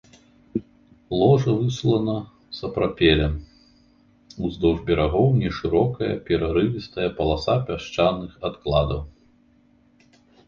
Ложа 1.19 1.51
выслана 1.57 2.13
сапрапелем, 2.59 3.35
уздоўж 4.49 4.79
берагоў 4.89 5.29
нешырокая 5.43 6.11
перарывістая 6.29 7.07
паласа 7.19 7.55
пясчаных 7.67 8.31
адкладаў. 8.49 9.01